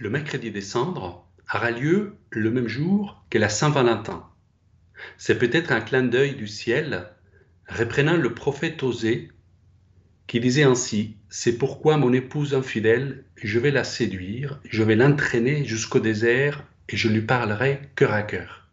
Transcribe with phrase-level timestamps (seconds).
[0.00, 4.26] le mercredi des cendres, aura lieu le même jour que la Saint-Valentin.
[5.18, 7.10] C'est peut-être un clin d'œil du ciel
[7.68, 9.30] reprenant le prophète Osée
[10.26, 15.64] qui disait ainsi C'est pourquoi mon épouse infidèle, je vais la séduire, je vais l'entraîner
[15.66, 18.68] jusqu'au désert et je lui parlerai cœur à cœur.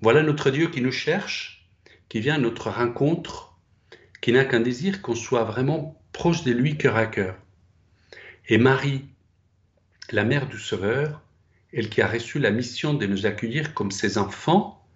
[0.00, 1.68] Voilà notre Dieu qui nous cherche,
[2.08, 3.58] qui vient à notre rencontre,
[4.20, 7.36] qui n'a qu'un désir qu'on soit vraiment proche de lui cœur à cœur.
[8.48, 9.04] Et Marie,
[10.12, 11.22] la mère du Sauveur,
[11.72, 14.86] elle qui a reçu la mission de nous accueillir comme ses enfants,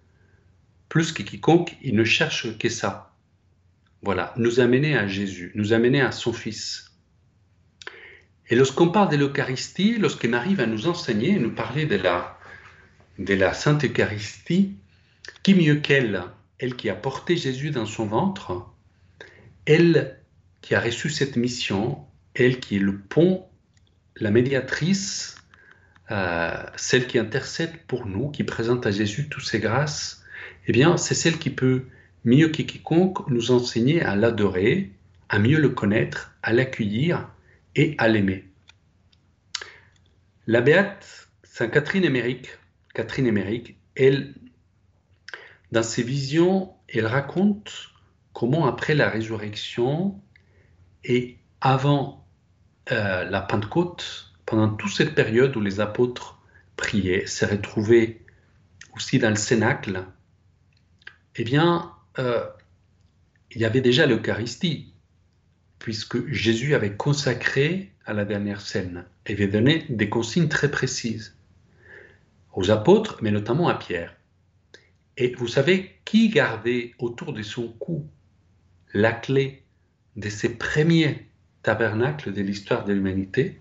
[0.89, 3.15] plus que quiconque, il ne cherche que ça,
[4.01, 6.91] voilà, nous amener à Jésus, nous amener à son Fils.
[8.49, 12.37] Et lorsqu'on parle de l'Eucharistie, lorsque Marie va nous enseigner, nous parler de la,
[13.17, 14.75] de la Sainte Eucharistie,
[15.41, 16.23] qui mieux qu'elle,
[16.59, 18.67] elle qui a porté Jésus dans son ventre,
[19.65, 20.19] elle
[20.61, 22.05] qui a reçu cette mission,
[22.35, 23.47] elle qui est le pont,
[24.17, 25.35] la médiatrice,
[26.11, 30.23] euh, celle qui intercède pour nous, qui présente à Jésus toutes ses grâces,
[30.67, 31.85] eh bien, c'est celle qui peut
[32.25, 34.91] mieux que quiconque nous enseigner à l'adorer,
[35.29, 37.29] à mieux le connaître, à l'accueillir
[37.75, 38.45] et à l'aimer.
[40.47, 42.49] La Béate Sainte Catherine Émérique,
[42.93, 44.33] Catherine Émérique, elle,
[45.71, 47.91] dans ses visions, elle raconte
[48.33, 50.19] comment après la résurrection
[51.03, 52.22] et avant
[52.91, 56.39] euh, la Pentecôte, pendant toute cette période où les apôtres
[56.75, 58.19] priaient, se retrouvaient
[58.95, 60.05] aussi dans le Cénacle,
[61.35, 62.45] eh bien, euh,
[63.51, 64.93] il y avait déjà l'Eucharistie,
[65.79, 71.35] puisque Jésus avait consacré à la dernière scène et avait donné des consignes très précises
[72.53, 74.15] aux apôtres, mais notamment à Pierre.
[75.17, 78.07] Et vous savez qui gardait autour de son cou
[78.93, 79.63] la clé
[80.15, 81.27] de ces premiers
[81.63, 83.59] tabernacles de l'histoire de l'humanité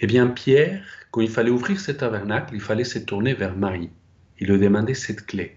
[0.00, 3.90] Eh bien, Pierre, quand il fallait ouvrir ce tabernacle, il fallait se tourner vers Marie.
[4.38, 5.56] Il lui demandait cette clé.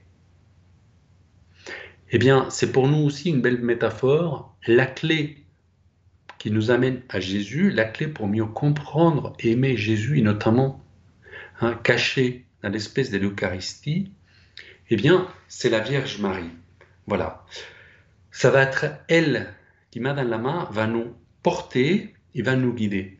[2.11, 5.43] Eh bien, c'est pour nous aussi une belle métaphore, la clé
[6.37, 10.83] qui nous amène à Jésus, la clé pour mieux comprendre et aimer Jésus, et notamment
[11.59, 14.11] hein, caché dans l'espèce de l'Eucharistie,
[14.89, 16.49] eh bien, c'est la Vierge Marie.
[17.05, 17.45] Voilà.
[18.31, 19.53] Ça va être elle
[19.91, 21.13] qui, main dans la main, va nous
[21.43, 23.17] porter et va nous guider.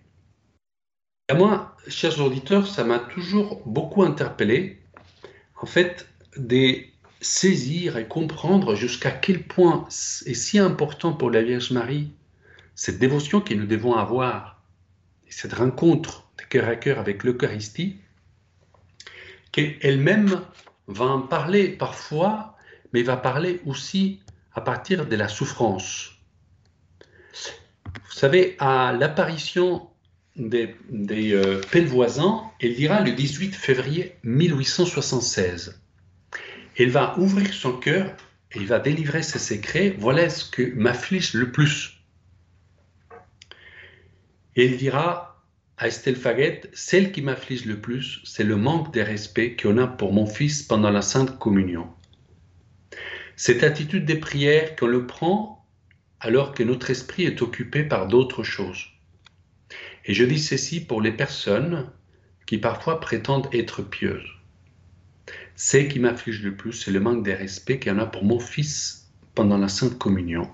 [1.30, 4.81] Et moi, chers auditeurs, ça m'a toujours beaucoup interpellé.
[5.62, 6.07] En fait,
[6.38, 12.12] des saisir et comprendre jusqu'à quel point est si important pour la Vierge Marie
[12.75, 14.63] cette dévotion que nous devons avoir,
[15.28, 17.97] et cette rencontre de cœur à cœur avec l'Eucharistie,
[19.51, 20.40] qu'elle-même
[20.88, 22.56] va en parler parfois,
[22.94, 24.22] mais va parler aussi
[24.53, 26.19] à partir de la souffrance.
[28.19, 29.88] Savez, à l'apparition
[30.35, 35.80] des, des euh, elle dira le 18 février 1876
[36.80, 38.16] il va ouvrir son cœur
[38.53, 39.96] et il va délivrer ses secrets.
[40.00, 42.00] Voilà ce que m'afflige le plus.
[44.56, 45.44] Et il dira
[45.78, 49.88] à Estelle Faguette, celle qui m'afflige le plus, c'est le manque de respect qu'on a
[49.88, 51.88] pour mon fils pendant la Sainte Communion.
[53.36, 55.59] Cette attitude des prières qu'on le prend
[56.19, 58.88] alors que notre esprit est occupé par d'autres choses.
[60.06, 61.90] Et je dis ceci pour les personnes
[62.46, 64.30] qui parfois prétendent être pieuses.
[65.56, 68.24] Ce qui m'afflige le plus, c'est le manque de respect qu'il y en a pour
[68.24, 70.50] mon fils pendant la Sainte Communion,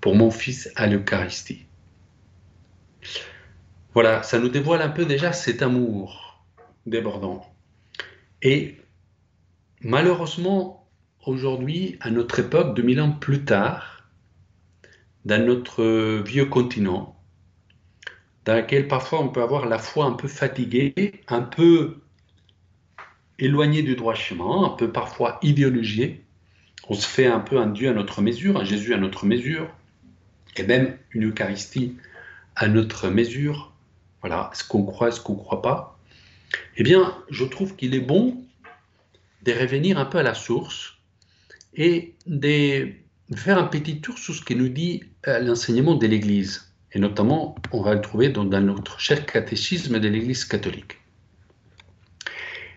[0.00, 1.66] pour mon fils à l'Eucharistie.
[3.94, 6.42] Voilà, ça nous dévoile un peu déjà cet amour
[6.86, 7.46] débordant.
[8.42, 8.76] Et
[9.80, 10.88] malheureusement,
[11.24, 13.97] aujourd'hui, à notre époque, 2000 ans plus tard,
[15.28, 17.14] dans notre vieux continent,
[18.46, 22.00] dans lequel parfois on peut avoir la foi un peu fatiguée, un peu
[23.38, 26.24] éloigné du droit chemin, un peu parfois idéologié.
[26.88, 29.68] On se fait un peu un Dieu à notre mesure, un Jésus à notre mesure,
[30.56, 31.98] et même une Eucharistie
[32.56, 33.74] à notre mesure.
[34.22, 36.00] Voilà, ce qu'on croit, ce qu'on ne croit pas.
[36.78, 38.42] Eh bien, je trouve qu'il est bon
[39.42, 40.96] de revenir un peu à la source
[41.74, 42.94] et de
[43.36, 46.72] faire un petit tour sur ce que nous dit euh, l'enseignement de l'Église.
[46.92, 50.98] Et notamment, on va le trouver dans notre cher catéchisme de l'Église catholique.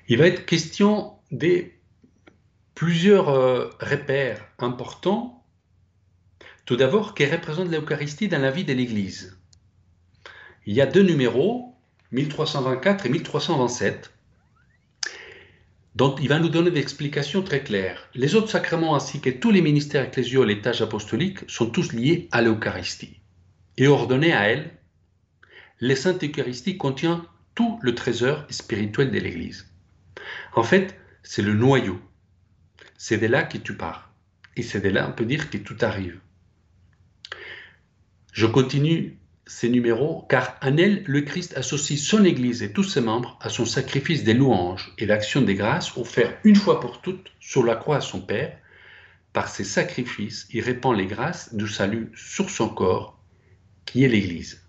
[0.10, 1.80] Il va être question des
[2.76, 5.46] plusieurs euh, repères importants.
[6.66, 9.38] Tout d'abord, qui représente l'Eucharistie dans la vie de l'Église.
[10.66, 11.76] Il y a deux numéros,
[12.12, 14.12] 1324 et 1327,
[15.96, 18.10] dont il va nous donner des explications très claires.
[18.14, 21.92] Les autres sacrements ainsi que tous les ministères ecclésiaux et les tâches apostoliques sont tous
[21.94, 23.20] liés à l'Eucharistie
[23.78, 24.72] et ordonnés à elle.
[25.80, 29.68] les Saintes Eucharisties contient tout le trésor spirituel de l'Église.
[30.56, 32.00] En fait, c'est le noyau.
[32.98, 34.14] C'est de là que tu pars.
[34.56, 36.20] Et c'est de là, on peut dire, que tout arrive.
[38.32, 39.18] Je continue
[39.52, 43.50] ces numéros car en elle, le Christ associe son Église et tous ses membres à
[43.50, 47.76] son sacrifice des louanges et l'action des grâces offert une fois pour toutes sur la
[47.76, 48.58] croix à son Père.
[49.34, 53.20] Par ses sacrifices, il répand les grâces du salut sur son corps,
[53.86, 54.66] qui est l'Église.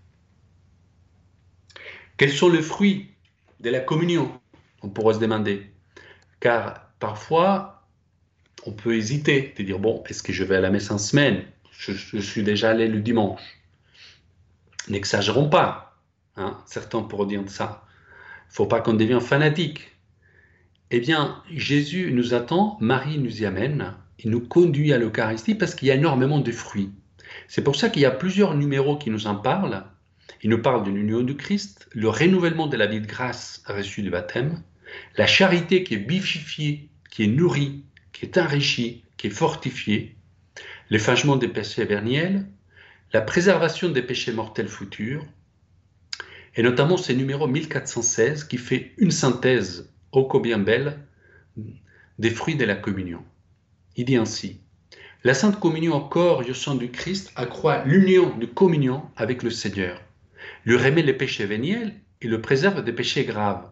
[2.17, 3.09] Quels sont les fruits
[3.61, 4.33] de la communion?
[4.83, 5.71] On pourrait se demander.
[6.41, 7.87] Car parfois,
[8.67, 11.45] on peut hésiter, de dire, bon, est-ce que je vais à la messe en semaine?
[11.71, 13.62] Je, je suis déjà allé le dimanche
[14.89, 15.99] N'exagérons pas.
[16.37, 17.85] Hein, certains pourront dire ça.
[18.51, 19.97] Il faut pas qu'on devienne fanatique.
[20.91, 25.75] Eh bien, Jésus nous attend, Marie nous y amène, il nous conduit à l'Eucharistie parce
[25.75, 26.93] qu'il y a énormément de fruits.
[27.49, 29.85] C'est pour ça qu'il y a plusieurs numéros qui nous en parlent.
[30.43, 34.03] Il nous parle de l'union du Christ, le renouvellement de la vie de grâce reçue
[34.03, 34.63] du baptême,
[35.17, 40.17] la charité qui est bififiée, qui est nourrie, qui est enrichie, qui est fortifiée,
[40.91, 42.47] l'effacement des péchés verniels,
[43.13, 45.25] la préservation des péchés mortels futurs,
[46.57, 50.99] et notamment ce numéro 1416 qui fait une synthèse ô combien belle
[52.19, 53.23] des fruits de la communion.
[53.97, 54.61] Il dit ainsi
[55.25, 59.43] La Sainte Communion au corps et au sang du Christ accroît l'union de communion avec
[59.43, 60.01] le Seigneur,
[60.65, 63.69] lui remet les péchés véniels et le préserve des péchés graves,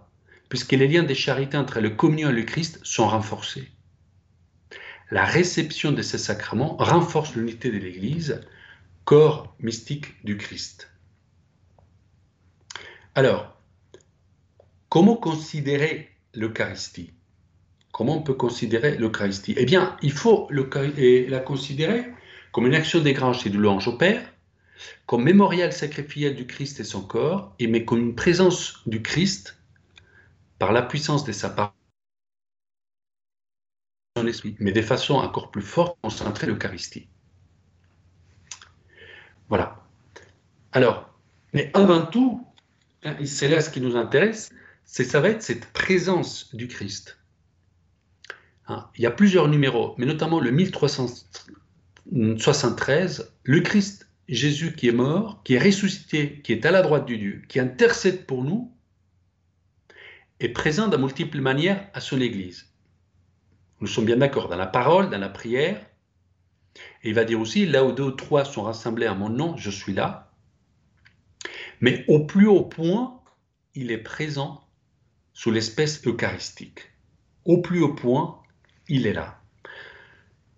[0.49, 3.71] puisque les liens de charité entre le communion et le Christ sont renforcés.
[5.11, 8.41] La réception de ces sacrements renforce l'unité de l'Église
[9.11, 10.89] corps mystique du Christ.
[13.17, 13.61] Alors,
[14.89, 17.13] comment considérer l'Eucharistie?
[17.91, 19.55] Comment on peut considérer l'Eucharistie?
[19.57, 22.07] Eh bien, il faut la considérer
[22.53, 24.33] comme une action des granges et de louange au Père,
[25.07, 29.59] comme mémorial sacrificiel du Christ et son corps, et mais comme une présence du Christ
[30.61, 31.73] par la puissance de sa parole,
[34.17, 37.09] son esprit, mais de façon encore plus forte, concentrer l'Eucharistie.
[39.51, 39.85] Voilà.
[40.73, 41.13] Alors,
[41.53, 42.47] mais avant tout,
[43.05, 44.51] hein, c'est là ce qui nous intéresse,
[44.85, 47.19] c'est ça va être cette présence du Christ.
[48.69, 54.93] Hein, il y a plusieurs numéros, mais notamment le 1373, le Christ Jésus qui est
[54.93, 58.73] mort, qui est ressuscité, qui est à la droite de Dieu, qui intercède pour nous,
[60.39, 62.69] est présent de multiples manières à son Église.
[63.81, 65.85] Nous sommes bien d'accord dans la parole, dans la prière,
[67.03, 69.57] et il va dire aussi, là où deux ou trois sont rassemblés à mon nom,
[69.57, 70.31] je suis là.
[71.81, 73.21] Mais au plus haut point,
[73.75, 74.63] il est présent
[75.33, 76.81] sous l'espèce eucharistique.
[77.47, 78.43] Au plus haut point,
[78.89, 79.41] il est là.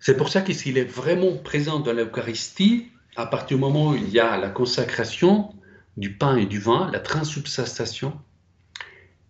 [0.01, 4.09] C'est pour ça qu'il est vraiment présent dans l'Eucharistie, à partir du moment où il
[4.09, 5.55] y a la consacration
[5.97, 8.19] du pain et du vin, la transubstantiation,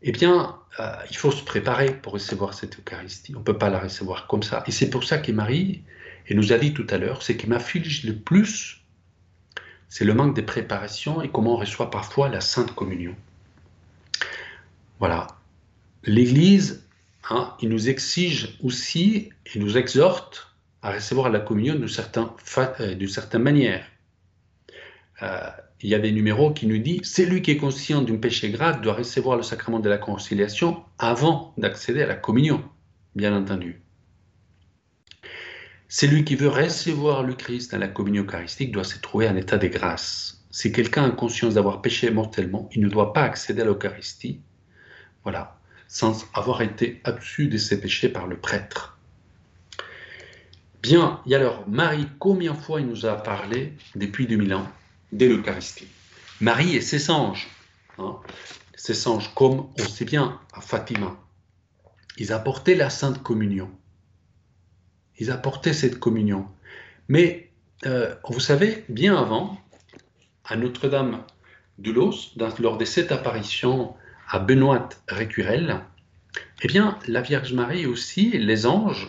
[0.02, 3.34] eh bien, euh, il faut se préparer pour recevoir cette Eucharistie.
[3.36, 4.64] On ne peut pas la recevoir comme ça.
[4.66, 5.82] Et c'est pour ça que Marie
[6.26, 8.80] et nous a dit tout à l'heure, ce qui m'afflige le plus,
[9.88, 13.14] c'est le manque de préparation et comment on reçoit parfois la Sainte Communion.
[14.98, 15.26] Voilà.
[16.04, 16.86] L'Église,
[17.30, 22.28] hein, il nous exige aussi et nous exhorte à recevoir la communion d'une certaine,
[22.80, 23.84] euh, certaine manière.
[25.22, 25.50] Euh,
[25.82, 28.80] il y a des numéros qui nous disent celui qui est conscient d'un péché grave
[28.80, 32.62] doit recevoir le sacrement de la conciliation avant d'accéder à la communion,
[33.16, 33.82] bien entendu.
[35.88, 39.58] Celui qui veut recevoir le Christ dans la communion eucharistique doit se trouver en état
[39.58, 40.44] de grâce.
[40.50, 44.40] Si quelqu'un a conscience d'avoir péché mortellement, il ne doit pas accéder à l'Eucharistie,
[45.24, 48.98] voilà, sans avoir été absu de ses péchés par le prêtre.
[50.82, 54.66] Bien, et alors, Marie, combien de fois il nous a parlé depuis 2000 ans?
[55.12, 55.88] De l'Eucharistie.
[56.40, 57.48] Marie et ses anges,
[57.98, 58.16] hein,
[58.74, 61.16] ses anges, comme on sait bien à Fatima,
[62.18, 63.70] ils apportaient la Sainte Communion.
[65.18, 66.48] Ils apportaient cette communion.
[67.08, 67.50] Mais
[67.86, 69.58] euh, vous savez, bien avant,
[70.44, 71.22] à Notre-Dame
[71.78, 73.94] de Los, lors des sept apparitions
[74.28, 75.80] à Benoît Récurel,
[76.62, 79.08] eh bien, la Vierge Marie aussi, les anges,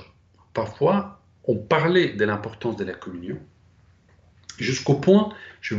[0.53, 3.39] parfois, ont parlé de l'importance de la communion,
[4.57, 5.29] jusqu'au point,
[5.61, 5.75] je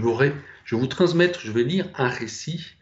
[0.65, 2.77] je vous transmettre, je vais lire un récit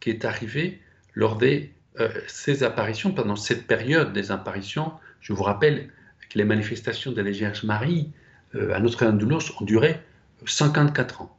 [0.00, 0.80] qui est arrivé
[1.14, 1.62] lors de
[2.00, 4.92] euh, ces apparitions, pendant cette période des apparitions.
[5.20, 5.90] Je vous rappelle,
[6.28, 8.10] que les manifestations de la Vierge Marie
[8.54, 10.00] euh, à Notre-Dame de Los ont duré
[10.44, 11.38] 54 ans.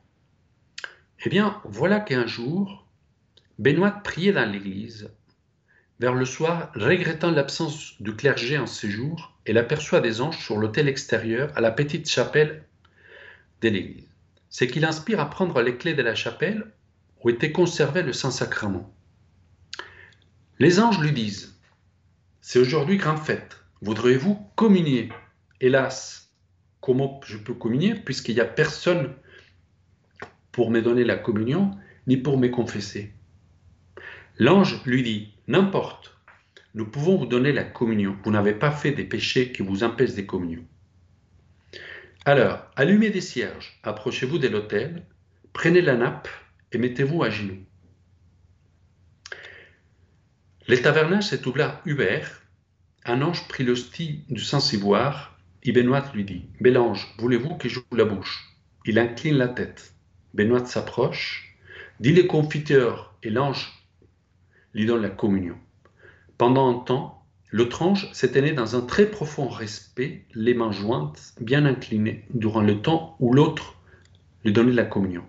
[1.26, 2.88] Eh bien, voilà qu'un jour,
[3.60, 5.10] Benoît priait dans l'église.
[6.00, 10.88] Vers le soir, regrettant l'absence du clergé en séjour, elle aperçoit des anges sur l'autel
[10.88, 12.64] extérieur à la petite chapelle
[13.62, 14.08] l'église.
[14.50, 16.72] C'est qu'il inspire à prendre les clés de la chapelle
[17.24, 18.94] où était conservé le Saint-Sacrement.
[20.60, 21.60] Les anges lui disent
[22.42, 23.58] C'est aujourd'hui grande fête.
[23.82, 25.10] Voudriez-vous communier
[25.62, 26.32] Hélas,
[26.82, 29.14] comment je peux communier puisqu'il n'y a personne
[30.52, 31.72] pour me donner la communion
[32.08, 33.14] ni pour me confesser
[34.40, 36.18] L'ange lui dit N'importe,
[36.74, 38.16] nous pouvons vous donner la communion.
[38.24, 40.66] Vous n'avez pas fait des péchés qui vous empêchent des communions.
[42.26, 45.06] Alors, allumez des cierges, approchez-vous de l'autel,
[45.54, 46.28] prenez la nappe
[46.72, 47.64] et mettez-vous à genoux.
[50.68, 52.42] Les tavernages s'est ouvert Hubert.
[53.06, 55.40] Un ange prit l'hostie du Saint-Ciboire.
[55.64, 58.50] Et Benoît lui dit Bélange, voulez-vous que j'ouvre la bouche?
[58.86, 59.94] Il incline la tête.
[60.34, 61.58] Benoît s'approche,
[62.00, 63.72] dit les confiteurs, et l'ange
[64.74, 65.58] lui donne la communion.
[66.38, 67.17] Pendant un temps,
[67.52, 72.62] l'autre ange s'était né dans un très profond respect, les mains jointes, bien inclinées, durant
[72.62, 73.76] le temps où l'autre
[74.44, 75.26] lui donnait la communion.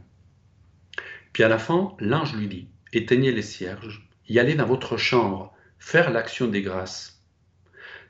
[1.33, 5.55] Puis à la fin, l'ange lui dit Éteignez les cierges, y aller dans votre chambre,
[5.79, 7.23] faire l'action des grâces.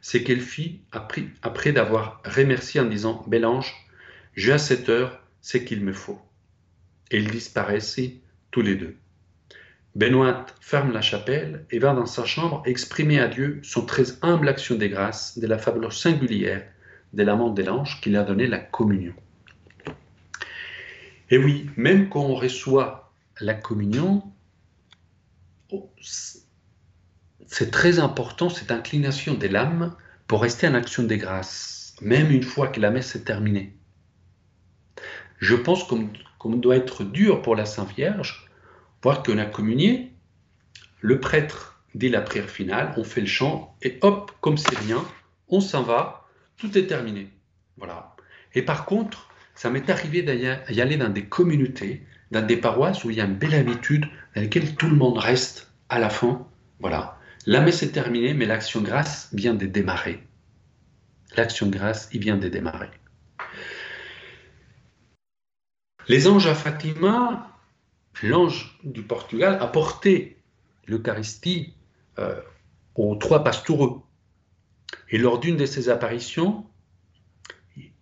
[0.00, 3.74] C'est qu'elle fit après, après d'avoir remercié en disant Bélange,
[4.34, 6.20] j'ai à cette heure ce qu'il me faut.
[7.10, 8.96] Et ils disparaissaient tous les deux.
[9.98, 14.48] Benoît ferme la chapelle et va dans sa chambre exprimer à Dieu son très humble
[14.48, 16.64] action des grâces de la fable singulière
[17.12, 19.14] de l'amant de l'ange qui lui a donné la communion.
[21.30, 24.22] Et oui, même quand on reçoit la communion,
[25.70, 25.90] Oh,
[27.46, 29.94] c'est très important cette inclination de l'âme
[30.26, 33.76] pour rester en action des grâces, même une fois que la messe est terminée.
[35.38, 38.47] Je pense qu'on doit être dur pour la Sainte Vierge,
[39.02, 40.12] voir qu'on a communié,
[41.00, 45.04] le prêtre dit la prière finale, on fait le chant, et hop, comme c'est rien,
[45.48, 46.26] on s'en va,
[46.56, 47.30] tout est terminé.
[47.76, 48.14] Voilà.
[48.54, 53.10] Et par contre, ça m'est arrivé d'y aller dans des communautés dans des paroisses où
[53.10, 56.46] il y a une belle habitude dans laquelle tout le monde reste à la fin.
[56.80, 57.18] Voilà.
[57.46, 60.22] La messe est terminée, mais l'action grâce vient de démarrer.
[61.36, 62.90] L'action grâce, il vient de démarrer.
[66.08, 67.57] Les anges à Fatima,
[68.22, 70.38] l'ange du Portugal, a porté
[70.86, 71.74] l'Eucharistie
[72.18, 72.40] euh,
[72.94, 74.00] aux trois pastoureux.
[75.10, 76.66] Et lors d'une de ces apparitions,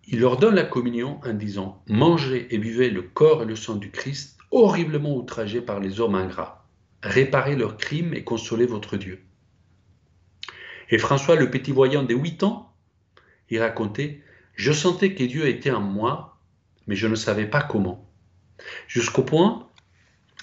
[0.07, 3.75] il leur donne la communion en disant Mangez et buvez le corps et le sang
[3.75, 6.65] du Christ, horriblement outragé par les hommes ingrats.
[7.03, 9.21] Réparez leurs crimes et consolez votre Dieu.
[10.89, 12.73] Et François, le petit voyant de 8 ans,
[13.49, 14.21] il racontait
[14.55, 16.39] Je sentais que Dieu était en moi,
[16.87, 18.09] mais je ne savais pas comment.
[18.87, 19.67] Jusqu'au point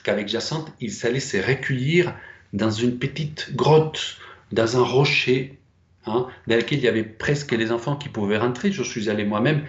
[0.05, 2.15] qu'avec Jacinthe, il s'allait se recueillir
[2.53, 4.19] dans une petite grotte,
[4.53, 5.59] dans un rocher,
[6.07, 8.71] Hein, dans lequel il y avait presque les enfants qui pouvaient rentrer.
[8.73, 9.65] Je suis allé moi-même.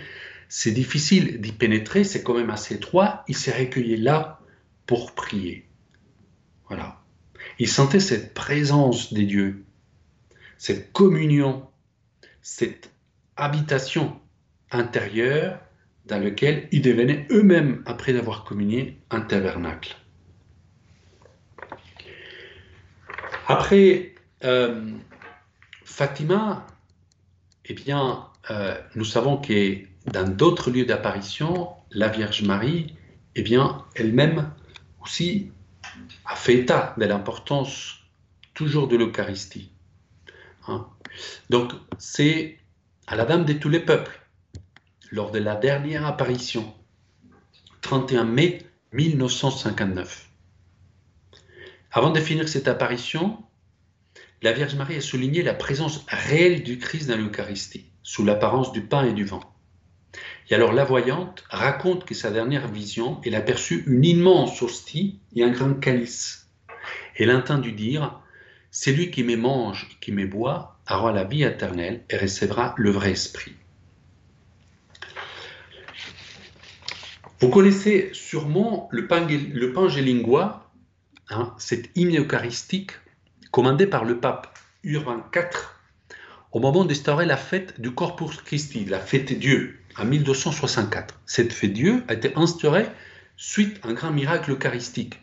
[0.49, 3.23] C'est difficile d'y pénétrer, c'est quand même assez étroit.
[3.27, 4.39] Il s'est recueilli là
[4.85, 5.65] pour prier.
[6.67, 7.01] Voilà.
[7.57, 9.63] Il sentait cette présence des dieux,
[10.57, 11.67] cette communion,
[12.41, 12.91] cette
[13.37, 14.19] habitation
[14.71, 15.59] intérieure
[16.05, 19.95] dans laquelle ils devenaient eux-mêmes, après avoir communié, un tabernacle.
[23.47, 24.91] Après, euh,
[25.83, 26.65] Fatima,
[27.65, 29.77] eh bien, euh, nous savons que
[30.11, 32.95] dans d'autres lieux d'apparition, la Vierge Marie,
[33.35, 34.51] eh bien, elle-même
[35.01, 35.51] aussi
[36.25, 37.99] a fait état de l'importance
[38.55, 39.71] toujours de l'Eucharistie.
[40.67, 40.87] Hein.
[41.51, 42.57] Donc, c'est
[43.05, 44.19] à la Dame de tous les peuples,
[45.11, 46.73] lors de la dernière apparition,
[47.81, 50.29] 31 mai 1959.
[51.97, 53.37] Avant de finir cette apparition,
[54.41, 58.81] la Vierge Marie a souligné la présence réelle du Christ dans l'Eucharistie, sous l'apparence du
[58.81, 59.39] pain et du vent.
[60.49, 65.21] Et alors la voyante raconte que sa dernière vision, elle a perçu une immense hostie
[65.37, 66.49] et un grand calice.
[67.15, 68.19] Elle entendu dire
[68.71, 72.75] C'est lui qui me mange et qui me boit aura la vie éternelle et recevra
[72.77, 73.55] le vrai esprit.
[77.39, 80.64] Vous connaissez sûrement le, Pangelingua,
[81.29, 82.91] hein, cet hymne eucharistique
[83.51, 85.75] commandé par le pape Urbain IV
[86.51, 91.19] au moment d'instaurer la fête du Corpus Christi, la fête Dieu, en 1264.
[91.25, 92.87] Cette fête Dieu a été instaurée
[93.35, 95.19] suite à un grand miracle eucharistique,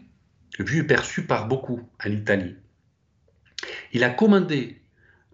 [0.59, 2.55] vu et perçu par beaucoup en Italie.
[3.95, 4.83] Il a commandé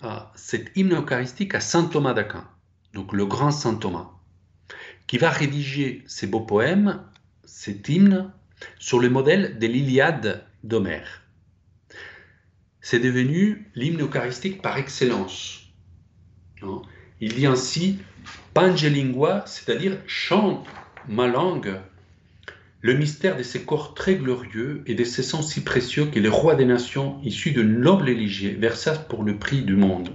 [0.04, 2.48] euh, cet hymne eucharistique à saint Thomas d'Aquin,
[2.94, 4.10] donc le grand saint Thomas,
[5.08, 7.02] qui va rédiger ces beaux poèmes,
[7.44, 8.32] cet hymne,
[8.78, 11.28] sur le modèle de l'Iliade d'Homère
[12.90, 15.60] c'est devenu l'hymne eucharistique par excellence.
[16.62, 16.80] Hein.
[17.20, 17.98] Il dit ainsi
[18.54, 20.66] Pangelingua, c'est-à-dire chante
[21.06, 21.74] ma langue,
[22.80, 26.30] le mystère de ces corps très glorieux et de ces sangs si précieux que les
[26.30, 30.08] rois des nations, issus de nobles éligiers, versa pour le prix du monde.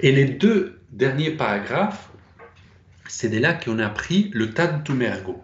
[0.00, 2.10] Et les deux derniers paragraphes,
[3.06, 5.40] c'est de là qu'on a pris le Tantum Mergo.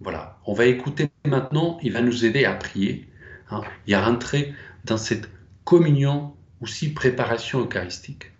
[0.00, 3.08] Voilà, on va écouter maintenant, il va nous aider à prier
[3.50, 5.30] hein, et à rentrer dans cette
[5.64, 8.32] communion, aussi préparation eucharistique.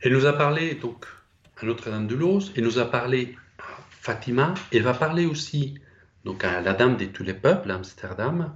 [0.00, 1.06] Elle nous a parlé donc
[1.60, 3.36] à Notre-Dame de Los, elle nous a parlé
[3.90, 5.78] Fatima, elle va parler aussi
[6.24, 8.54] donc à la Dame de tous les peuples, à Amsterdam.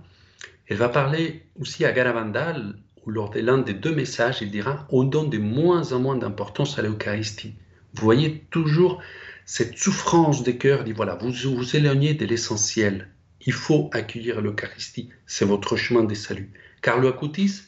[0.66, 4.86] Elle va parler aussi à Garavandal, où lors de l'un des deux messages, il dira
[4.90, 7.54] On donne de moins en moins d'importance à l'Eucharistie.
[7.94, 9.02] Vous voyez toujours
[9.46, 13.08] cette souffrance des cœurs, dit voilà, vous vous éloignez de l'essentiel.
[13.46, 16.50] Il faut accueillir l'Eucharistie, c'est votre chemin de salut.
[16.80, 17.62] Carlo Acutis,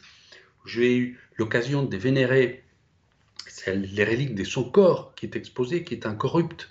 [0.65, 2.65] j'ai eu l'occasion de vénérer
[3.67, 6.71] les reliques de son corps qui est exposé, qui est incorrupte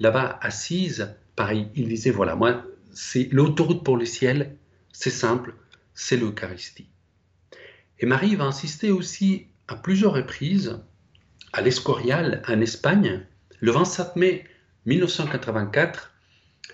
[0.00, 4.56] là-bas assise, pareil, il disait voilà, moi, c'est l'autoroute pour le ciel,
[4.92, 5.54] c'est simple,
[5.94, 6.88] c'est l'Eucharistie.
[8.00, 10.80] Et Marie va insister aussi à plusieurs reprises
[11.52, 13.24] à l'Escorial en Espagne,
[13.62, 14.44] le 27 mai
[14.86, 16.12] 1984,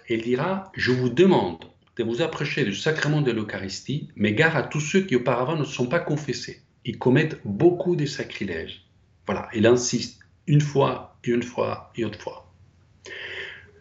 [0.08, 1.62] elle dira Je vous demande
[1.98, 5.64] de vous approcher du sacrement de l'Eucharistie, mais gare à tous ceux qui auparavant ne
[5.64, 6.62] sont pas confessés.
[6.86, 8.86] Ils commettent beaucoup de sacrilèges.
[9.26, 12.50] Voilà, il insiste une fois et une fois et une fois.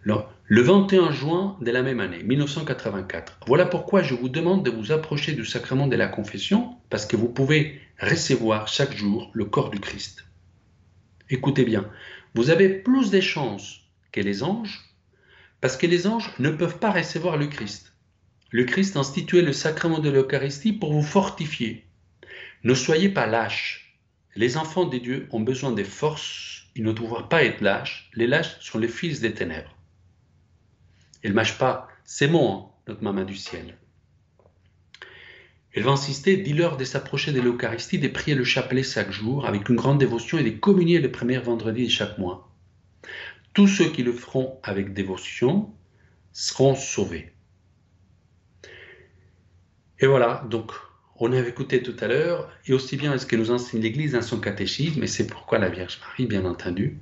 [0.04, 3.40] Le 21 juin de la même année, 1984.
[3.48, 7.16] Voilà pourquoi je vous demande de vous approcher du sacrement de la confession, parce que
[7.16, 10.26] vous pouvez recevoir chaque jour le corps du Christ.
[11.30, 11.90] Écoutez bien,
[12.38, 14.79] vous avez plus de chances que les anges,
[15.60, 17.96] parce que les anges ne peuvent pas recevoir le Christ.
[18.51, 21.88] Le Christ instituait le sacrement de l'Eucharistie pour vous fortifier.
[22.63, 24.00] Ne soyez pas lâches.
[24.36, 28.12] Les enfants des dieux ont besoin de forces, ils ne doivent pas être lâches.
[28.13, 29.75] Les lâches sont les fils des ténèbres.
[31.24, 33.75] Elle mâche pas c'est mots, hein, notre maman du ciel.
[35.74, 39.69] Elle va insister, dis-leur de s'approcher de l'Eucharistie, de prier le chapelet chaque jour avec
[39.69, 42.49] une grande dévotion et de communier le premier vendredi de chaque mois.
[43.53, 45.71] Tous ceux qui le feront avec dévotion
[46.32, 47.32] seront sauvés.
[49.99, 50.71] Et voilà, donc
[51.19, 54.21] on avait écouté tout à l'heure, et aussi bien ce que nous enseigne l'Église dans
[54.21, 56.99] son catéchisme, et c'est pourquoi la Vierge Marie, bien entendu,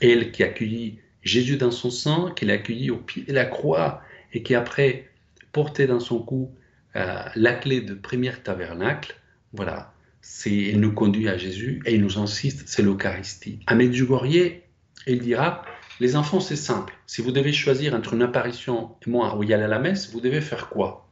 [0.00, 4.02] elle qui accueillit Jésus dans son sang, qu'il a accueilli au pied de la croix
[4.32, 5.10] et qui après
[5.52, 6.50] portait dans son cou
[6.96, 9.16] euh, la clé de premier tabernacle,
[9.52, 13.60] voilà, c'est, il nous conduit à Jésus et il nous insiste, c'est l'Eucharistie.
[13.66, 14.60] À Medjugorje,
[15.06, 15.64] il dira,
[16.00, 16.94] les enfants, c'est simple.
[17.06, 20.20] Si vous devez choisir entre une apparition et moi il y a la messe, vous
[20.20, 21.08] devez faire quoi?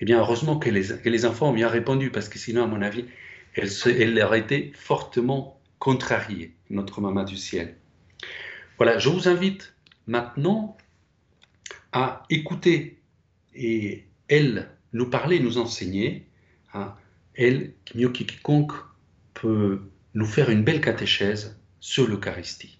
[0.00, 2.66] Eh bien, heureusement que les, que les, enfants ont bien répondu, parce que sinon, à
[2.66, 3.06] mon avis,
[3.54, 7.76] elle, elle aurait été fortement contrariée, notre maman du ciel.
[8.76, 9.74] Voilà, je vous invite
[10.06, 10.76] maintenant
[11.92, 12.98] à écouter
[13.54, 16.26] et elle nous parler, nous enseigner.
[16.72, 16.94] Hein,
[17.34, 18.72] elle, mieux que quiconque,
[19.34, 19.82] peut
[20.14, 22.78] nous faire une belle catéchèse sur l'Eucharistie.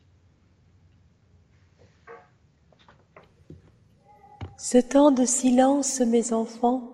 [4.59, 6.93] Ce temps de silence, mes enfants,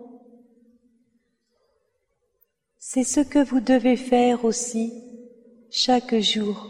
[2.78, 4.92] c'est ce que vous devez faire aussi
[5.70, 6.68] chaque jour.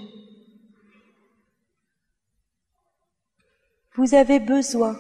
[3.97, 4.99] Vous avez besoin,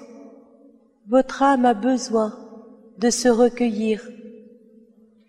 [1.06, 2.51] votre âme a besoin
[2.98, 4.08] de se recueillir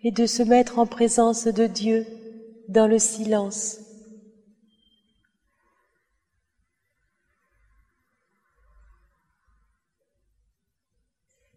[0.02, 2.06] et de se mettre en présence de Dieu
[2.68, 3.80] dans le silence.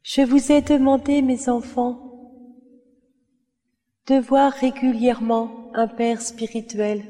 [0.04, 2.00] Je vous ai demandé, mes enfants,
[4.08, 7.04] de voir régulièrement un Père spirituel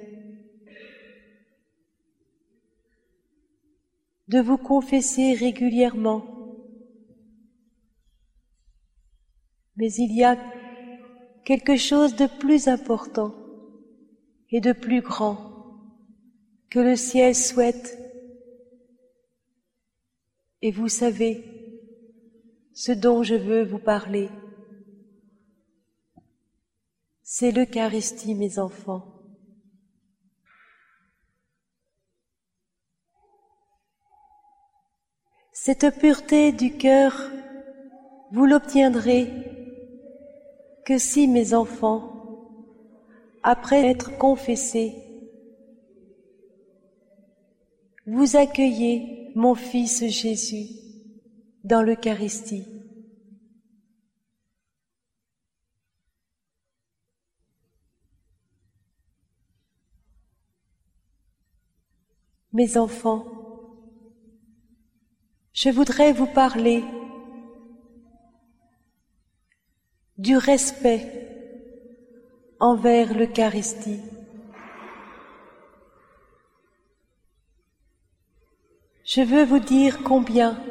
[4.28, 6.37] de vous confesser régulièrement.
[9.78, 10.36] Mais il y a
[11.46, 13.34] quelque chose de plus important
[14.50, 15.38] et de plus grand
[16.70, 17.98] que le ciel souhaite.
[20.62, 21.44] Et vous savez
[22.74, 24.30] ce dont je veux vous parler.
[27.22, 29.06] C'est l'Eucharistie, mes enfants.
[35.52, 37.30] Cette pureté du cœur,
[38.32, 39.57] vous l'obtiendrez
[40.88, 42.14] que si mes enfants,
[43.44, 44.96] après être confessés,
[48.06, 50.70] vous accueillez mon Fils Jésus
[51.66, 52.66] dans l'Eucharistie.
[62.54, 63.26] Mes enfants,
[65.52, 66.86] je voudrais vous parler
[70.18, 71.28] du respect
[72.60, 74.02] envers l'Eucharistie.
[79.04, 80.62] Je veux vous dire combien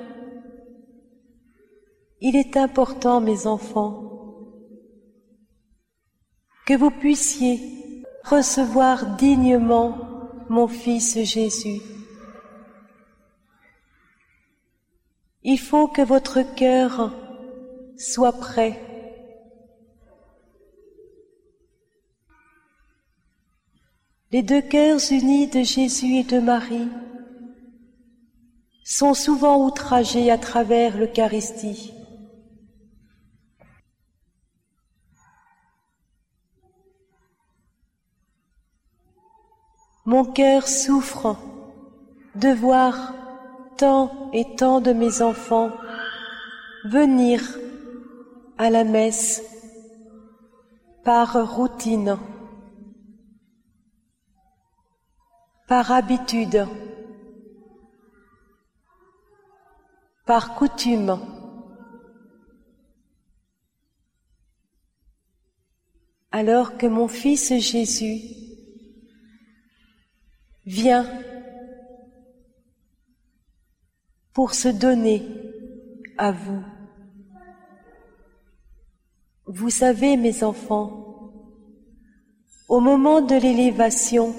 [2.21, 4.03] il est important, mes enfants,
[6.67, 11.81] que vous puissiez recevoir dignement mon Fils Jésus.
[15.43, 17.13] Il faut que votre cœur
[17.97, 18.86] soit prêt.
[24.37, 26.91] Les deux cœurs unis de Jésus et de Marie
[28.85, 31.95] sont souvent outragés à travers l'Eucharistie.
[40.05, 41.39] Mon cœur souffre
[42.35, 43.15] de voir
[43.79, 45.71] tant et tant de mes enfants
[46.85, 47.41] venir
[48.59, 49.43] à la messe
[51.05, 52.19] par routine,
[55.67, 56.67] par habitude,
[60.25, 61.19] par coutume.
[66.31, 68.21] Alors que mon Fils Jésus
[70.67, 71.09] vient
[74.33, 75.23] pour se donner
[76.19, 76.63] à vous.
[79.47, 81.33] Vous savez, mes enfants,
[82.69, 84.35] au moment de l'élévation,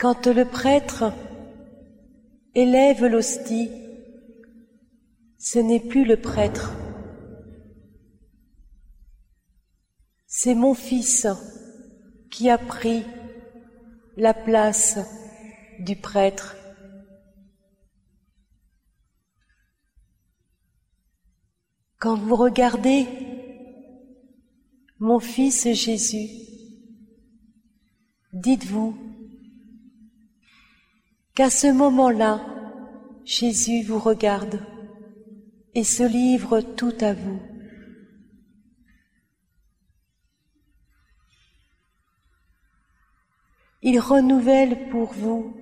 [0.00, 1.12] quand le prêtre
[2.54, 3.70] élève l'hostie,
[5.38, 6.72] ce n'est plus le prêtre,
[10.26, 11.26] c'est mon fils
[12.30, 13.04] qui a pris
[14.16, 14.98] la place
[15.80, 16.56] du prêtre.
[21.98, 23.06] Quand vous regardez
[24.98, 26.30] mon fils Jésus,
[28.32, 29.09] dites-vous
[31.40, 32.44] qu'à ce moment-là,
[33.24, 34.60] Jésus vous regarde
[35.74, 37.40] et se livre tout à vous.
[43.80, 45.56] Il renouvelle pour vous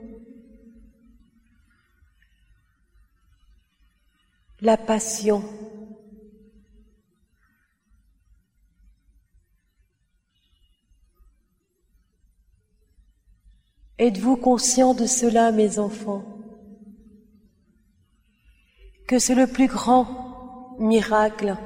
[4.60, 5.44] la passion
[14.00, 16.22] Êtes-vous conscient de cela, mes enfants?
[19.08, 21.56] Que c'est le plus grand miracle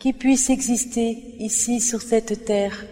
[0.00, 2.84] qui puisse exister ici sur cette terre.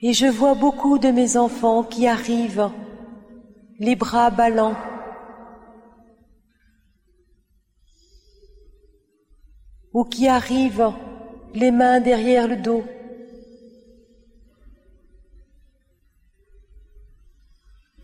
[0.00, 2.70] Et je vois beaucoup de mes enfants qui arrivent,
[3.78, 4.76] les bras ballants,
[9.92, 10.94] ou qui arrivent
[11.54, 12.84] les mains derrière le dos.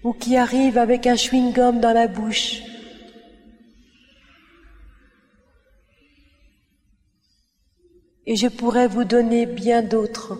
[0.04, 2.62] ou qui arrive avec un chewing-gum dans la bouche.
[8.26, 10.38] Et je pourrais vous donner bien d'autres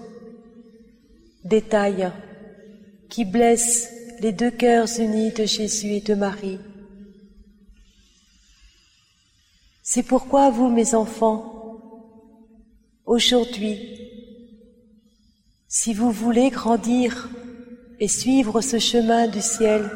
[1.45, 2.11] détails
[3.09, 3.91] qui blessent
[4.21, 6.59] les deux cœurs unis de Jésus et de Marie.
[9.83, 11.54] C'est pourquoi vous, mes enfants,
[13.07, 14.01] Aujourd'hui,
[15.69, 17.29] si vous voulez grandir
[18.01, 19.91] et suivre ce chemin du ciel,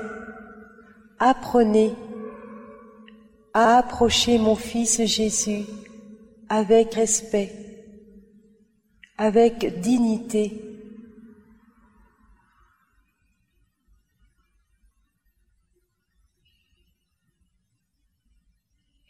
[1.18, 1.94] apprenez
[3.54, 5.64] à approcher mon Fils Jésus
[6.50, 7.50] avec respect,
[9.16, 10.62] avec dignité.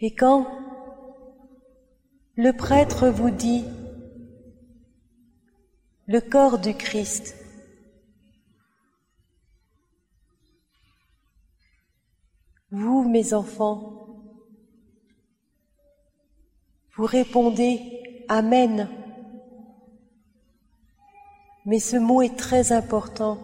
[0.01, 0.47] Et quand
[2.37, 3.65] le prêtre vous dit
[6.09, 7.37] le corps du Christ.
[12.71, 14.23] Vous, mes enfants,
[16.97, 18.89] vous répondez Amen.
[21.67, 23.39] Mais ce mot est très important.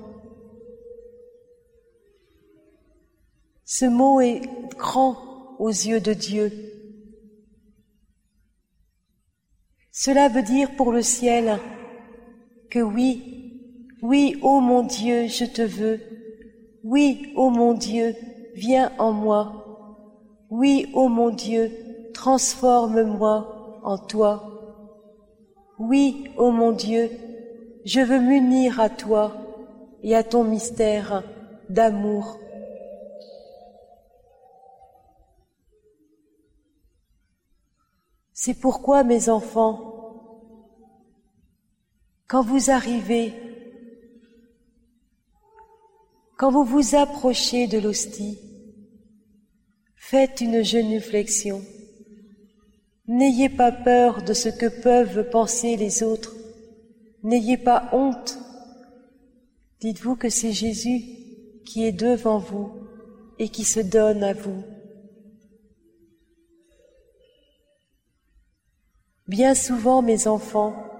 [3.65, 4.43] Ce mot est
[4.77, 6.51] grand aux yeux de Dieu.
[9.91, 11.61] Cela veut dire pour le ciel
[12.75, 13.23] que oui,
[14.03, 16.01] oui, ô mon Dieu, je te veux.
[16.83, 18.17] Oui, ô mon Dieu,
[18.57, 20.09] viens en moi.
[20.51, 21.71] Oui, ô mon Dieu,
[22.15, 24.43] transforme-moi en toi.
[25.79, 27.13] Oui, ô mon Dieu,
[27.85, 29.37] je veux m'unir à toi
[30.03, 31.23] et à ton mystère
[31.69, 32.41] d'amour.
[38.33, 39.94] C'est pourquoi, mes enfants,
[42.27, 43.33] quand vous arrivez,
[46.37, 48.39] quand vous vous approchez de l'hostie,
[49.97, 51.63] faites une genuflexion.
[53.07, 56.35] N'ayez pas peur de ce que peuvent penser les autres.
[57.23, 58.39] N'ayez pas honte.
[59.81, 61.03] Dites-vous que c'est Jésus
[61.67, 62.71] qui est devant vous
[63.39, 64.63] et qui se donne à vous.
[69.27, 70.94] Bien souvent, mes enfants,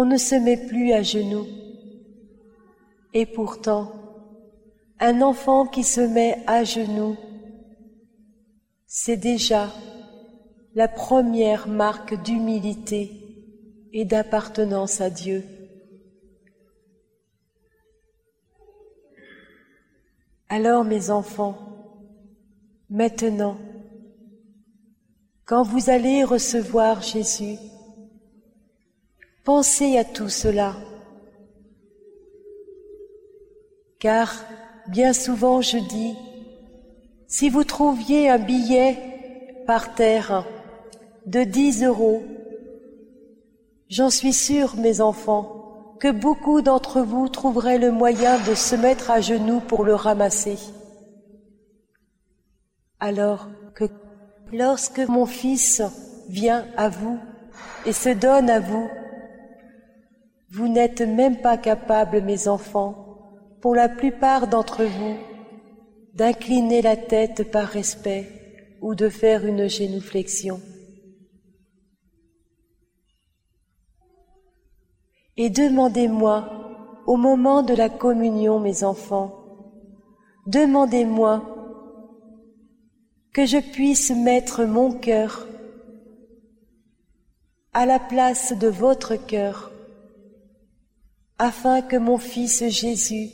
[0.00, 1.48] on ne se met plus à genoux.
[3.14, 3.90] Et pourtant,
[5.00, 7.16] un enfant qui se met à genoux,
[8.86, 9.72] c'est déjà
[10.76, 13.10] la première marque d'humilité
[13.92, 15.42] et d'appartenance à Dieu.
[20.48, 21.58] Alors mes enfants,
[22.88, 23.58] maintenant,
[25.44, 27.58] quand vous allez recevoir Jésus,
[29.48, 30.76] pensez à tout cela,
[33.98, 34.44] car
[34.88, 36.14] bien souvent je dis,
[37.28, 38.98] si vous trouviez un billet
[39.66, 40.44] par terre
[41.24, 42.22] de 10 euros,
[43.88, 49.10] j'en suis sûre, mes enfants, que beaucoup d'entre vous trouveraient le moyen de se mettre
[49.10, 50.58] à genoux pour le ramasser.
[53.00, 53.84] Alors que
[54.52, 55.80] lorsque mon fils
[56.28, 57.18] vient à vous
[57.86, 58.90] et se donne à vous,
[60.50, 65.16] vous n'êtes même pas capables, mes enfants, pour la plupart d'entre vous,
[66.14, 70.60] d'incliner la tête par respect ou de faire une génuflexion.
[75.36, 79.32] Et demandez-moi, au moment de la communion, mes enfants,
[80.46, 81.42] demandez-moi
[83.32, 85.46] que je puisse mettre mon cœur
[87.72, 89.70] à la place de votre cœur,
[91.38, 93.30] afin que mon Fils Jésus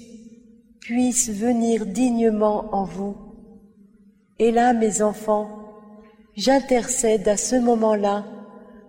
[0.81, 3.17] puisse venir dignement en vous.
[4.39, 5.49] Et là, mes enfants,
[6.37, 8.27] j'intercède à ce moment-là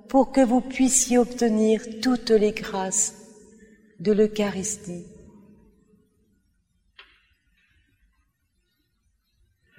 [0.10, 3.16] pour que vous puissiez obtenir toutes les grâces
[4.00, 5.06] de l'Eucharistie.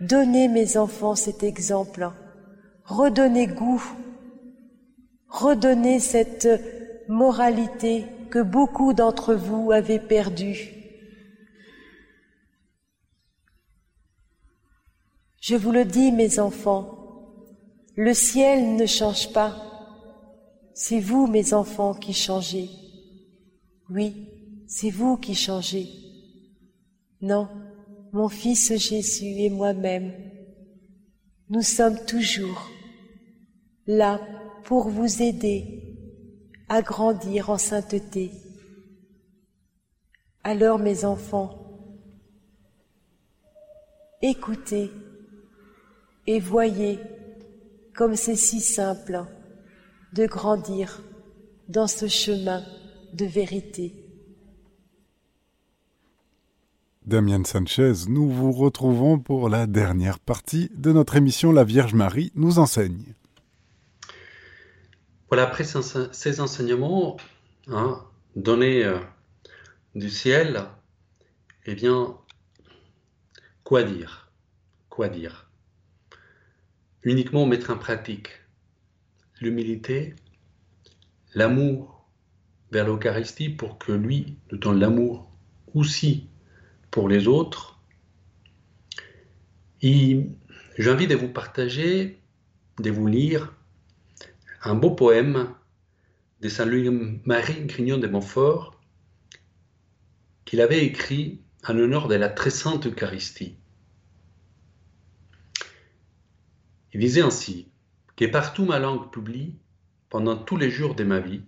[0.00, 2.10] Donnez, mes enfants, cet exemple.
[2.84, 3.82] Redonnez goût.
[5.28, 6.48] Redonnez cette
[7.08, 10.72] moralité que beaucoup d'entre vous avez perdue.
[15.40, 16.96] Je vous le dis, mes enfants,
[17.94, 19.54] le ciel ne change pas.
[20.74, 22.68] C'est vous, mes enfants, qui changez.
[23.88, 24.28] Oui,
[24.66, 25.88] c'est vous qui changez.
[27.20, 27.48] Non,
[28.12, 30.12] mon Fils Jésus et moi-même,
[31.48, 32.68] nous sommes toujours
[33.86, 34.20] là
[34.64, 35.95] pour vous aider
[36.68, 38.30] à grandir en sainteté.
[40.42, 41.58] Alors, mes enfants,
[44.22, 44.90] écoutez
[46.26, 46.98] et voyez
[47.94, 49.24] comme c'est si simple
[50.12, 51.02] de grandir
[51.68, 52.62] dans ce chemin
[53.14, 53.94] de vérité.
[57.06, 62.32] Damien Sanchez, nous vous retrouvons pour la dernière partie de notre émission La Vierge Marie
[62.34, 63.14] nous enseigne.
[65.28, 67.16] Voilà, après ces enseignements
[67.68, 68.04] hein,
[68.36, 68.98] donnés euh,
[69.94, 70.64] du ciel,
[71.64, 72.16] eh bien,
[73.64, 74.30] quoi dire?
[74.88, 75.50] Quoi dire?
[77.02, 78.28] Uniquement mettre en pratique
[79.40, 80.14] l'humilité,
[81.34, 82.06] l'amour
[82.70, 85.30] vers l'Eucharistie pour que lui nous donne l'amour
[85.74, 86.28] aussi
[86.90, 87.80] pour les autres.
[89.82, 92.20] J'ai envie de vous partager,
[92.78, 93.55] de vous lire
[94.62, 95.54] un beau poème
[96.40, 98.80] de Saint-Louis-Marie Grignon de Montfort
[100.44, 103.56] qu'il avait écrit en honneur de la très sainte Eucharistie.
[106.92, 107.68] Il disait ainsi
[108.14, 109.56] que partout ma langue publie,
[110.08, 111.42] pendant tous les jours de ma vie,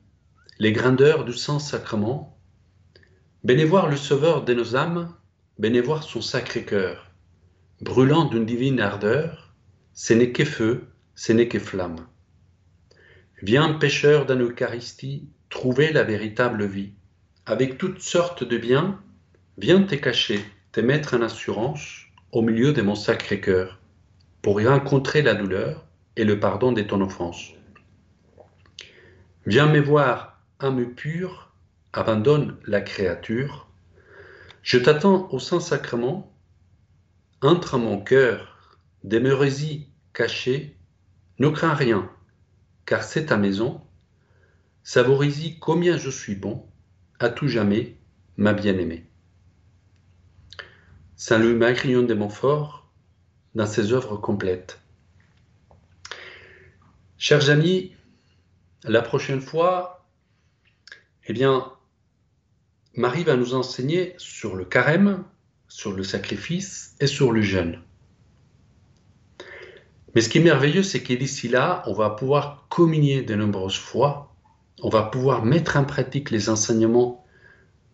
[0.58, 2.36] les grandeurs du Saint-Sacrement,
[3.66, 5.14] voir le Sauveur de nos âmes,
[5.84, 7.10] voir son sacré cœur,
[7.80, 9.54] brûlant d'une divine ardeur,
[9.94, 12.06] ce n'est que feu, ce n'est que flamme.
[13.42, 16.92] Viens, pécheur d'un Eucharistie, trouver la véritable vie.
[17.46, 19.00] Avec toutes sortes de biens,
[19.58, 23.78] viens te cacher, te mettre en assurance au milieu de mon sacré cœur
[24.42, 27.52] pour y rencontrer la douleur et le pardon de ton offense.
[29.46, 31.52] Viens me voir, âme pure,
[31.92, 33.68] abandonne la créature,
[34.62, 36.34] je t'attends au Saint-Sacrement,
[37.40, 38.58] entre à mon cœur,
[39.04, 40.76] demeurez-y caché,
[41.38, 42.10] ne crains rien,
[42.88, 43.82] car c'est ta maison,
[44.82, 46.66] savorise-y combien je suis bon,
[47.18, 47.98] à tout jamais,
[48.38, 49.04] ma bien-aimée.
[51.14, 52.90] Saint Louis Magrillon de Montfort,
[53.54, 54.80] dans ses œuvres complètes.
[57.18, 57.92] Chers amis,
[58.84, 60.08] la prochaine fois,
[61.26, 61.70] eh bien,
[62.94, 65.24] Marie va nous enseigner sur le carême,
[65.68, 67.82] sur le sacrifice et sur le jeûne.
[70.18, 74.34] Mais ce qui est merveilleux, c'est qu'ici là, on va pouvoir communier de nombreuses fois,
[74.82, 77.24] on va pouvoir mettre en pratique les enseignements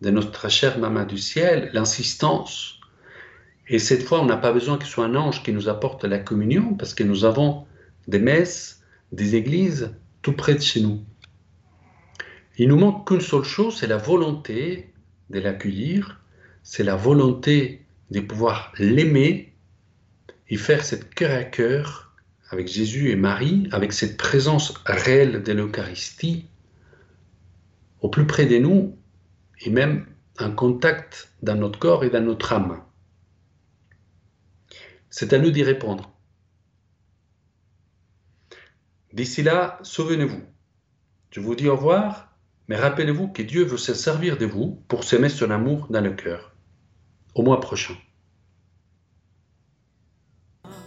[0.01, 2.79] de notre chère Maman du ciel, l'insistance.
[3.67, 6.03] Et cette fois, on n'a pas besoin que ce soit un ange qui nous apporte
[6.03, 7.67] la communion, parce que nous avons
[8.07, 11.03] des messes, des églises tout près de chez nous.
[12.57, 14.91] Il nous manque qu'une seule chose, c'est la volonté
[15.29, 16.21] de l'accueillir,
[16.63, 19.53] c'est la volonté de pouvoir l'aimer
[20.49, 22.04] et faire cette cœur à cœur
[22.55, 26.47] avec Jésus et Marie, avec cette présence réelle de l'Eucharistie,
[27.99, 28.97] au plus près de nous,
[29.59, 30.05] et même
[30.39, 32.81] en contact dans notre corps et dans notre âme.
[35.09, 36.09] C'est à nous d'y répondre.
[39.11, 40.41] D'ici là, souvenez-vous.
[41.31, 42.37] Je vous dis au revoir,
[42.69, 46.13] mais rappelez-vous que Dieu veut se servir de vous pour s'aimer son amour dans le
[46.13, 46.53] cœur.
[47.33, 47.95] Au mois prochain.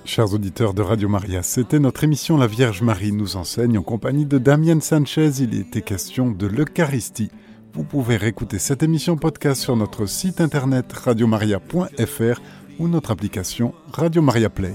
[0.09, 4.25] Chers auditeurs de Radio Maria, c'était notre émission La Vierge Marie nous enseigne en compagnie
[4.25, 5.33] de Damien Sanchez.
[5.41, 7.31] Il était question de l'Eucharistie.
[7.75, 12.41] Vous pouvez réécouter cette émission podcast sur notre site internet radiomaria.fr
[12.79, 14.73] ou notre application Radio Maria Play.